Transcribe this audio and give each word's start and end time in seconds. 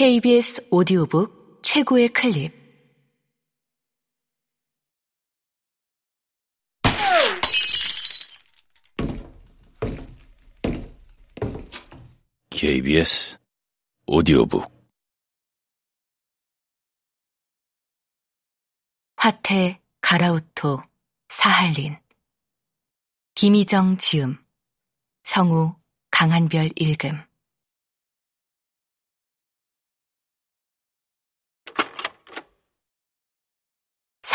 KBS 0.00 0.66
오디오북 0.70 1.60
최고의 1.62 2.08
클립. 2.08 2.54
KBS 12.48 13.36
오디오북. 14.06 14.72
화태 19.18 19.82
가라우토 20.00 20.80
사할린 21.28 21.98
김희정 23.34 23.98
지음 23.98 24.42
성우 25.24 25.76
강한별 26.10 26.70
읽음 26.76 27.29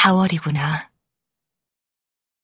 4월이구나. 0.06 0.92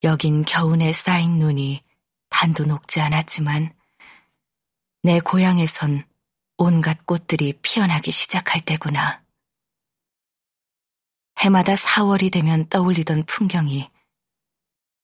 여긴 0.02 0.44
겨운에 0.44 0.92
쌓인 0.92 1.38
눈이 1.38 1.84
반도 2.28 2.64
녹지 2.64 3.00
않았지만 3.00 3.72
내 5.04 5.20
고향에선 5.20 6.04
온갖 6.56 7.06
꽃들이 7.06 7.60
피어나기 7.62 8.10
시작할 8.10 8.62
때구나. 8.62 9.22
해마다 11.38 11.74
4월이 11.74 12.32
되면 12.32 12.68
떠올리던 12.68 13.24
풍경이 13.26 13.88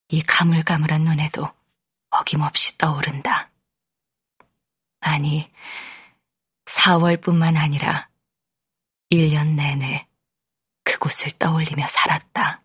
이 0.08 0.22
가물가물한 0.22 1.04
눈에도 1.04 1.48
어김없이 2.10 2.76
떠오른다. 2.76 3.52
아니, 4.98 5.48
4월뿐만 6.64 7.56
아니라 7.56 8.10
1년 9.12 9.54
내내 9.54 10.07
그곳을 10.98 11.30
떠올리며 11.38 11.86
살았다. 11.86 12.64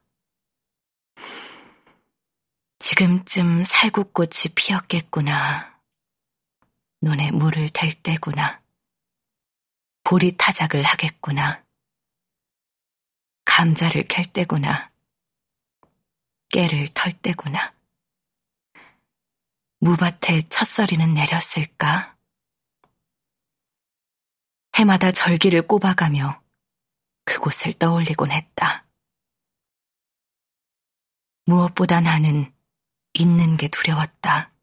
지금쯤 2.79 3.63
살구꽃이 3.63 4.53
피었겠구나. 4.55 5.79
눈에 7.01 7.31
물을 7.31 7.69
댈 7.69 7.93
때구나. 7.93 8.61
보리 10.03 10.35
타작을 10.35 10.81
하겠구나. 10.83 11.63
감자를 13.45 14.07
캘 14.07 14.23
때구나. 14.33 14.91
깨를 16.49 16.89
털 16.93 17.13
때구나. 17.13 17.73
무밭에 19.79 20.49
첫서리는 20.49 21.13
내렸을까? 21.13 22.17
해마다 24.75 25.11
절기를 25.11 25.67
꼽아가며 25.67 26.42
그곳을 27.25 27.73
떠올리곤 27.73 28.31
했다. 28.31 28.85
무엇보다 31.45 32.01
나는 32.01 32.53
잊는 33.13 33.57
게 33.57 33.67
두려웠다. 33.67 34.53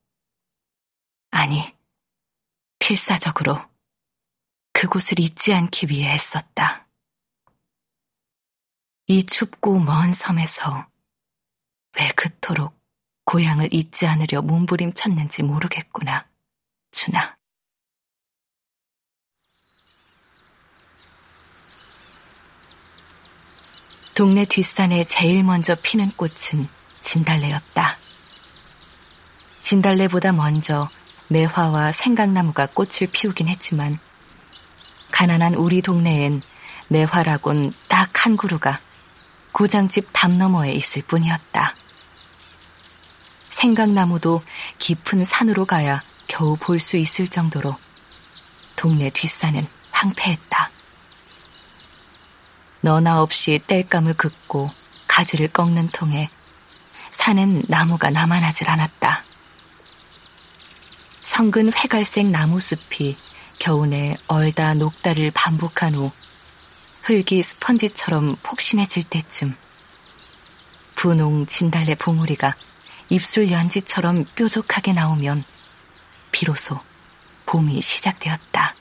아니, 1.30 1.76
필사적으로 2.78 3.60
그곳을 4.72 5.20
잊지 5.20 5.52
않기 5.52 5.86
위해 5.90 6.10
했었다. 6.12 6.88
이 9.06 9.24
춥고 9.26 9.80
먼 9.80 10.12
섬에서 10.12 10.88
왜 11.98 12.08
그토록 12.16 12.78
고향을 13.24 13.72
잊지 13.72 14.06
않으려 14.06 14.42
몸부림쳤는지 14.42 15.42
모르겠구나, 15.42 16.28
준아. 16.92 17.39
동네 24.20 24.44
뒷산에 24.44 25.04
제일 25.04 25.42
먼저 25.42 25.74
피는 25.74 26.10
꽃은 26.10 26.68
진달래였다. 27.00 27.96
진달래보다 29.62 30.32
먼저 30.32 30.90
매화와 31.28 31.90
생강나무가 31.92 32.66
꽃을 32.66 33.08
피우긴 33.10 33.48
했지만 33.48 33.98
가난한 35.10 35.54
우리 35.54 35.80
동네엔 35.80 36.42
매화라곤 36.88 37.72
딱 37.88 38.10
한 38.26 38.36
그루가 38.36 38.78
구장집 39.52 40.10
담 40.12 40.36
너머에 40.36 40.72
있을 40.72 41.00
뿐이었다. 41.00 41.74
생강나무도 43.48 44.42
깊은 44.78 45.24
산으로 45.24 45.64
가야 45.64 46.02
겨우 46.28 46.58
볼 46.60 46.78
수 46.78 46.98
있을 46.98 47.26
정도로 47.26 47.74
동네 48.76 49.08
뒷산은 49.08 49.66
황폐했다. 49.92 50.49
너나 52.82 53.22
없이 53.22 53.60
땔감을 53.66 54.14
긋고 54.14 54.70
가지를 55.06 55.48
꺾는 55.48 55.88
통에 55.88 56.30
산엔 57.10 57.62
나무가 57.68 58.10
남아나질 58.10 58.70
않았다. 58.70 59.22
성근 61.22 61.72
회갈색 61.72 62.28
나무숲이 62.28 63.18
겨우내 63.58 64.16
얼다 64.26 64.74
녹다를 64.74 65.30
반복한 65.34 65.94
후 65.94 66.10
흙이 67.02 67.42
스펀지처럼 67.42 68.36
폭신해질 68.42 69.04
때쯤 69.04 69.54
분홍 70.94 71.46
진달래 71.46 71.94
봉우리가 71.94 72.56
입술 73.10 73.50
연지처럼 73.50 74.24
뾰족하게 74.34 74.92
나오면 74.92 75.44
비로소 76.32 76.80
봄이 77.46 77.82
시작되었다. 77.82 78.74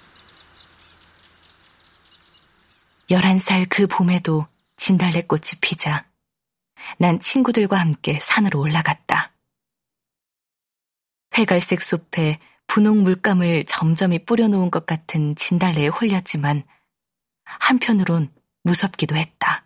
11살 3.10 3.68
그 3.70 3.88
봄에도 3.88 4.46
진달래꽃이 4.78 5.60
피자 5.62 6.06
난 6.98 7.20
친구들과 7.20 7.78
함께 7.78 8.20
산으로 8.20 8.60
올라갔다. 8.60 9.34
회갈색 11.38 11.82
숲에 11.82 12.40
분홍 12.68 13.04
물감을 13.04 13.66
점점이 13.66 14.26
뿌려놓은 14.26 14.70
것 14.70 14.86
같은 14.86 15.36
진달래에 15.36 15.88
홀렸지만 15.88 16.64
한편으론 17.44 18.32
무섭기도 18.64 19.16
했다. 19.16 19.66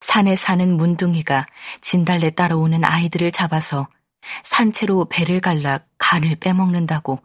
산에 0.00 0.34
사는 0.34 0.76
문둥이가 0.76 1.46
진달래 1.82 2.30
따라오는 2.30 2.84
아이들을 2.84 3.32
잡아서 3.32 3.86
산채로 4.44 5.08
배를 5.10 5.40
갈라 5.40 5.80
간을 5.98 6.36
빼먹는다고 6.36 7.22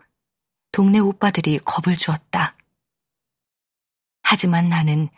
동네 0.72 1.00
오빠들이 1.00 1.60
겁을 1.60 1.98
주었다. 1.98 2.31
하지만 4.32 4.70
나는 4.70 5.10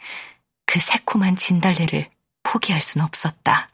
그 0.65 0.79
새콤한 0.79 1.35
진달래를 1.35 2.09
포기할 2.41 2.81
순 2.81 3.03
없었다. 3.03 3.69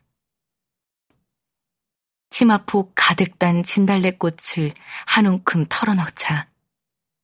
치마폭 2.29 2.91
가득 2.93 3.39
단 3.39 3.63
진달래꽃을 3.63 4.73
한 5.07 5.25
움큼 5.25 5.65
털어넣자 5.69 6.49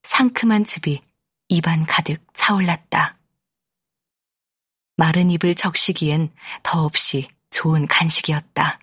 상큼한 0.03 0.63
즙이 0.63 1.01
입안 1.49 1.83
가득 1.85 2.25
차올랐다. 2.31 3.17
마른 4.95 5.29
입을 5.29 5.53
적시기엔 5.53 6.33
더없이 6.63 7.27
좋은 7.49 7.85
간식이었다. 7.85 8.79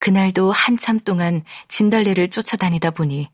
그날도 0.00 0.52
한참 0.52 1.00
동안 1.00 1.46
진달래를 1.68 2.28
쫓아다니다 2.28 2.90
보니 2.90 3.30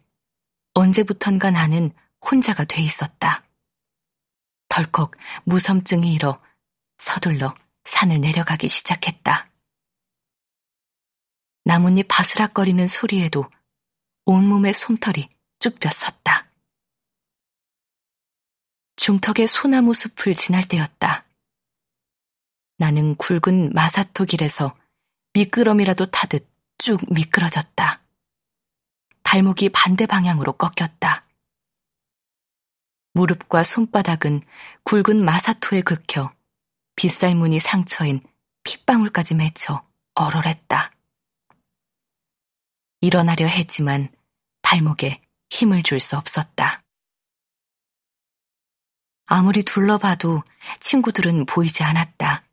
언제부턴가 0.74 1.50
나는 1.50 1.92
혼자가 2.24 2.64
돼 2.64 2.82
있었다. 2.82 3.44
덜컥 4.68 5.12
무섬증이 5.44 6.14
일어 6.14 6.40
서둘러 6.98 7.54
산을 7.84 8.20
내려가기 8.20 8.68
시작했다. 8.68 9.50
나뭇잎 11.64 12.06
바스락거리는 12.08 12.86
소리에도 12.86 13.50
온몸의 14.24 14.74
솜털이 14.74 15.28
쭉 15.58 15.78
뼈섰다. 15.78 16.50
중턱의 18.96 19.46
소나무 19.46 19.94
숲을 19.94 20.34
지날 20.34 20.66
때였다. 20.68 21.24
나는 22.78 23.14
굵은 23.16 23.72
마사토 23.72 24.24
길에서 24.24 24.76
미끄럼이라도 25.32 26.06
타듯 26.10 26.48
쭉 26.78 27.00
미끄러졌다. 27.12 28.02
발목이 29.22 29.68
반대 29.70 30.06
방향으로 30.06 30.52
꺾였다. 30.54 31.26
무릎과 33.12 33.62
손바닥은 33.64 34.42
굵은 34.84 35.24
마사토에 35.24 35.82
긁혀 35.82 36.32
빗살무늬 36.96 37.60
상처인 37.60 38.20
핏방울까지 38.64 39.34
맺혀 39.34 39.82
얼얼했다. 40.14 40.92
일어나려 43.00 43.46
했지만 43.46 44.08
발목에 44.62 45.22
힘을 45.50 45.82
줄 45.82 45.98
수 46.00 46.16
없었다. 46.16 46.82
아무리 49.26 49.62
둘러봐도 49.62 50.42
친구들은 50.80 51.46
보이지 51.46 51.82
않았다. 51.82 52.44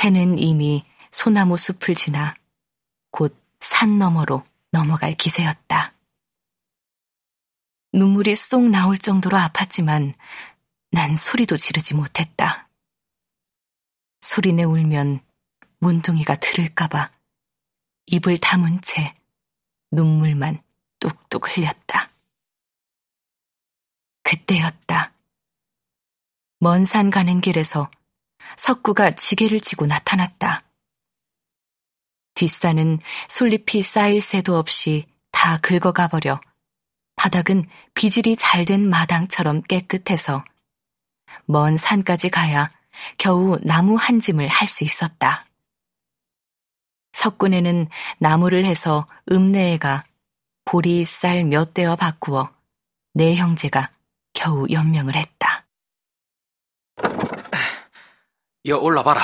해는 0.00 0.38
이미 0.38 0.84
소나무 1.10 1.56
숲을 1.56 1.94
지나 1.94 2.34
곧 3.10 3.44
산 3.64 3.98
너머로 3.98 4.44
넘어갈 4.72 5.14
기세였다. 5.14 5.93
눈물이 7.94 8.34
쏙 8.34 8.70
나올 8.70 8.98
정도로 8.98 9.36
아팠지만 9.38 10.14
난 10.90 11.16
소리도 11.16 11.56
지르지 11.56 11.94
못했다. 11.94 12.68
소리내 14.20 14.64
울면 14.64 15.20
문둥이가 15.78 16.34
들을까봐 16.36 17.12
입을 18.06 18.38
다문 18.38 18.80
채 18.80 19.14
눈물만 19.92 20.60
뚝뚝 20.98 21.56
흘렸다. 21.56 22.10
그때였다. 24.24 25.12
먼 26.58 26.84
산 26.84 27.10
가는 27.10 27.40
길에서 27.40 27.88
석구가 28.56 29.14
지게를 29.14 29.60
지고 29.60 29.86
나타났다. 29.86 30.64
뒷산은 32.34 32.98
솔잎이 33.28 33.82
쌓일 33.82 34.20
새도 34.20 34.56
없이 34.56 35.06
다 35.30 35.58
긁어가 35.58 36.08
버려 36.08 36.40
바닥은 37.24 37.66
비질이 37.94 38.36
잘 38.36 38.66
된 38.66 38.90
마당처럼 38.90 39.62
깨끗해서 39.62 40.44
먼 41.46 41.78
산까지 41.78 42.28
가야 42.28 42.70
겨우 43.16 43.58
나무 43.62 43.96
한 43.96 44.20
짐을 44.20 44.46
할 44.46 44.68
수 44.68 44.84
있었다. 44.84 45.46
석군에는 47.12 47.88
나무를 48.18 48.66
해서 48.66 49.06
읍내에가 49.32 50.04
보리 50.66 51.02
쌀 51.06 51.44
몇 51.44 51.72
대어 51.72 51.96
바꾸어 51.96 52.54
내 53.14 53.34
형제가 53.34 53.90
겨우 54.34 54.66
연명을 54.70 55.16
했다. 55.16 55.66
여 58.66 58.76
올라봐라. 58.76 59.22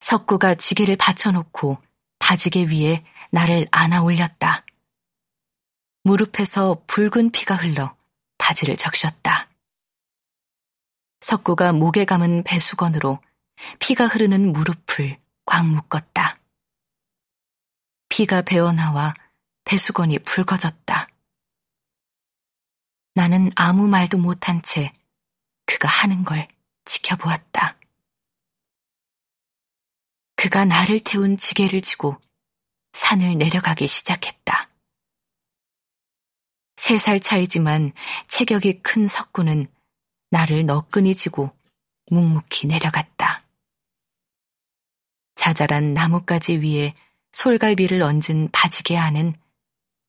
석구가 0.00 0.56
지게를 0.56 0.96
받쳐놓고 0.96 1.78
바지개 2.18 2.64
위에 2.70 3.04
나를 3.30 3.68
안아 3.70 4.02
올렸다. 4.02 4.61
무릎에서 6.04 6.82
붉은 6.86 7.30
피가 7.30 7.54
흘러 7.54 7.96
바지를 8.38 8.76
적셨다. 8.76 9.48
석구가 11.20 11.72
목에 11.72 12.04
감은 12.04 12.42
배수건으로 12.42 13.20
피가 13.78 14.08
흐르는 14.08 14.52
무릎을 14.52 15.20
꽉 15.44 15.66
묶었다. 15.66 16.40
피가 18.08 18.42
배어나와 18.42 19.14
배수건이 19.64 20.18
붉어졌다. 20.20 21.08
나는 23.14 23.50
아무 23.54 23.86
말도 23.86 24.18
못한 24.18 24.60
채 24.62 24.92
그가 25.66 25.88
하는 25.88 26.24
걸 26.24 26.48
지켜보았다. 26.84 27.76
그가 30.34 30.64
나를 30.64 30.98
태운 31.00 31.36
지게를 31.36 31.80
지고 31.82 32.20
산을 32.92 33.38
내려가기 33.38 33.86
시작했다. 33.86 34.71
세 36.82 36.98
살 36.98 37.20
차이지만 37.20 37.92
체격이 38.26 38.82
큰 38.82 39.06
석구는 39.06 39.68
나를 40.30 40.66
너끈히 40.66 41.14
지고 41.14 41.56
묵묵히 42.10 42.66
내려갔다. 42.66 43.44
자잘한 45.36 45.94
나뭇가지 45.94 46.56
위에 46.56 46.92
솔갈비를 47.30 48.02
얹은 48.02 48.48
바지개 48.50 48.96
안은 48.96 49.34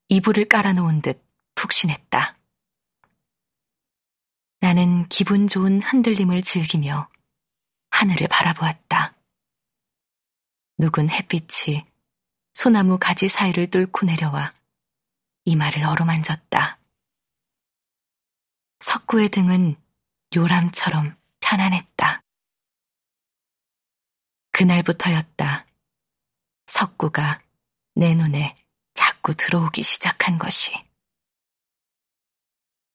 이불을 0.09 0.45
깔아놓은 0.45 1.03
듯 1.03 1.23
푹신했다. 1.53 2.39
나는 4.59 5.07
기분 5.09 5.47
좋은 5.47 5.79
흔들림을 5.79 6.41
즐기며 6.41 7.07
하늘을 7.91 8.27
바라보았다. 8.27 9.13
누군 10.79 11.11
햇빛이 11.11 11.85
소나무 12.55 12.97
가지 12.99 13.27
사이를 13.27 13.69
뚫고 13.69 14.07
내려와 14.07 14.55
이마를 15.45 15.85
어루만졌다. 15.85 16.79
석구의 18.79 19.29
등은 19.29 19.75
요람처럼 20.35 21.17
편안했다. 21.39 22.21
그날부터였다. 24.51 25.65
석구가 26.67 27.41
내 27.95 28.15
눈에 28.15 28.55
자꾸 28.93 29.33
들어오기 29.35 29.83
시작한 29.83 30.37
것이. 30.37 30.73